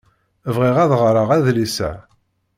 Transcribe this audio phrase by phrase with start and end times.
[0.55, 1.91] Bɣiɣ ad ɣreɣ adlis-a.